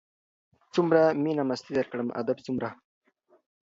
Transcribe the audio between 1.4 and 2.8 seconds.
مستي درکړم ادب څومره